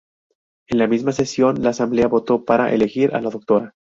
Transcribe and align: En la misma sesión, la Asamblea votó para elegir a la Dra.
En 0.67 0.79
la 0.79 0.87
misma 0.87 1.11
sesión, 1.11 1.61
la 1.61 1.69
Asamblea 1.69 2.07
votó 2.07 2.43
para 2.43 2.73
elegir 2.73 3.13
a 3.13 3.21
la 3.21 3.29
Dra. 3.29 3.75